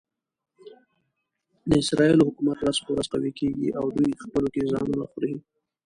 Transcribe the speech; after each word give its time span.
د 1.69 1.71
اسرایلو 1.83 2.27
حکومت 2.29 2.57
ورځ 2.59 2.77
په 2.85 2.89
ورځ 2.93 3.07
قوي 3.13 3.31
کېږي 3.39 3.67
او 3.79 3.85
دوی 3.97 4.11
خپلو 4.23 4.47
کې 4.53 4.69
ځانونه 4.71 5.05
خوري. 5.11 5.33